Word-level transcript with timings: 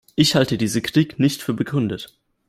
Ich 0.15 0.33
halte 0.33 0.57
diese 0.57 0.81
Kritik 0.81 1.19
nicht 1.19 1.43
für 1.43 1.53
begründet. 1.53 2.17